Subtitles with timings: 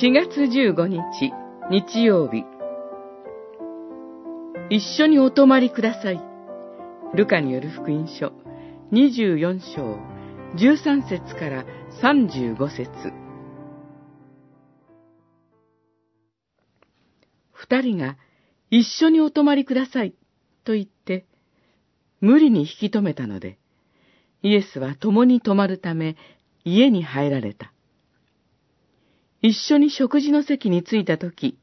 [0.00, 1.32] 4月15日、
[1.72, 2.44] 日曜日。
[4.70, 6.22] 一緒にお泊まりください。
[7.16, 8.32] ルカによる福音書、
[8.92, 9.98] 24章、
[10.54, 11.64] 13節から
[12.00, 13.12] 35節
[17.50, 18.18] 二人が
[18.70, 20.14] 一緒にお泊まりください
[20.62, 21.26] と言って、
[22.20, 23.58] 無理に引き止めたので、
[24.42, 26.16] イエスは共に泊まるため
[26.64, 27.72] 家に入られた。
[29.40, 31.58] 一緒に食事の席に着いたとき、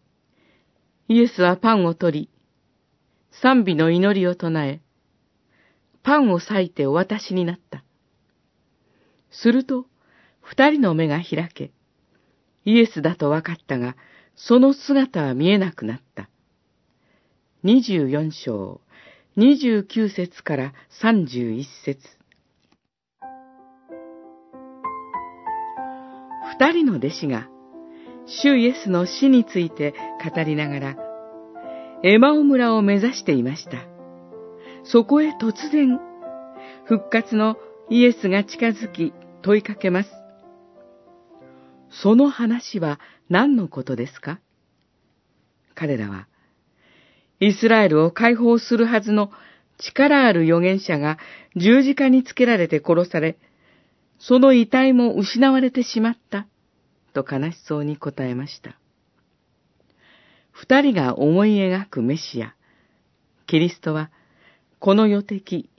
[1.09, 2.29] イエスはパンを取り、
[3.31, 4.79] 賛美の祈りを唱え、
[6.01, 7.83] パンを裂いてお渡しになった。
[9.29, 9.87] すると、
[10.39, 11.71] 二人の目が開け、
[12.63, 13.97] イエスだと分かったが、
[14.35, 16.29] その姿は見えなくなった。
[17.63, 18.79] 二十四章、
[19.35, 21.99] 二十九節から三十一節。
[26.57, 27.49] 二人の弟子が
[28.27, 30.97] 主イエスの死について語りながら、
[32.03, 33.77] エマオ村を目指していました。
[34.83, 35.99] そこへ突然、
[36.85, 37.57] 復活の
[37.89, 40.09] イエスが近づき問いかけます。
[41.89, 44.39] その話は何のことですか？
[45.75, 46.27] 彼らは、
[47.39, 49.31] イスラエルを解放するはずの
[49.77, 51.17] 力ある預言者が
[51.55, 53.37] 十字架につけられて殺され、
[54.19, 56.47] その遺体も失われてしまった。
[57.15, 58.77] と悲しそうに答えました。
[60.51, 62.55] 二人が思い描くメシア、
[63.47, 64.11] キリストは、
[64.79, 65.69] この世的、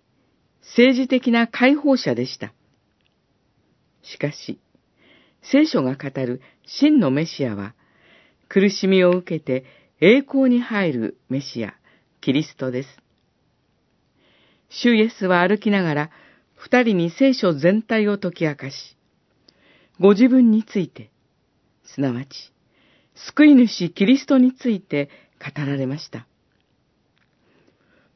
[0.63, 2.53] 政治的な解放者でした。
[4.03, 4.59] しかし、
[5.43, 7.75] 聖書が語る真のメシアは、
[8.49, 9.65] 苦しみを受けて
[10.01, 11.75] 栄光に入るメシア、
[12.21, 12.89] キリストです。
[14.69, 16.11] 主イエスは歩きながら、
[16.55, 18.97] 二人に聖書全体を解き明かし、
[20.01, 21.11] ご自分について、
[21.95, 22.53] すなわち、
[23.15, 25.09] 救い主キリストについて
[25.41, 26.27] 語られました。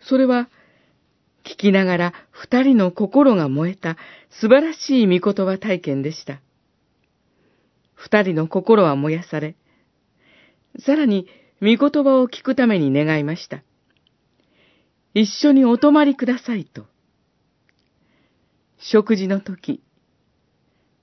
[0.00, 0.48] それは、
[1.44, 3.96] 聞きながら二人の心が燃えた
[4.28, 6.40] 素晴らしい御言葉体験でした。
[7.94, 9.56] 二人の心は燃やされ、
[10.78, 11.26] さらに
[11.60, 13.62] 御言葉を聞くために願いました。
[15.14, 16.86] 一緒にお泊まりくださいと。
[18.78, 19.82] 食事の時、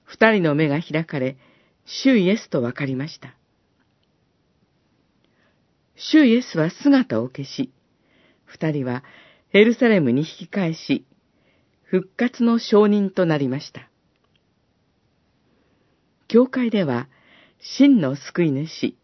[0.04, 1.38] 二人の目が開かれ、
[1.88, 3.36] 主イエスとわかりました。
[5.96, 7.72] 主イエスは姿を消し、
[8.46, 9.04] 二人は
[9.54, 11.06] エルサレムに引き返し、
[11.84, 13.90] 復活の証人となりました。
[16.28, 17.08] 教会では、
[17.60, 18.96] 真の救い主、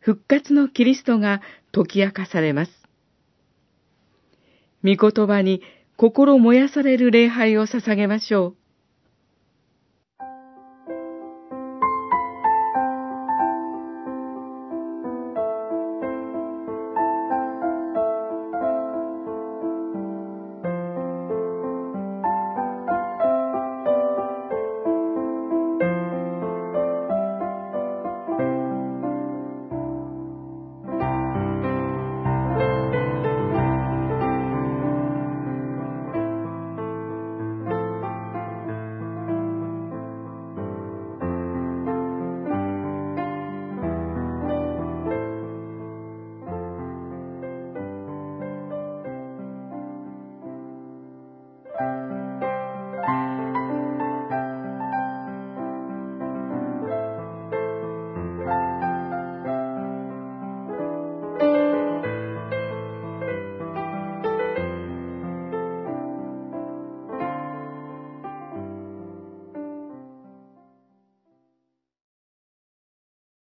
[0.00, 1.40] 復活のキリストが
[1.72, 2.72] 解き明かされます。
[4.84, 5.62] 御言葉に
[5.96, 8.57] 心燃やされる礼拝を捧げましょう。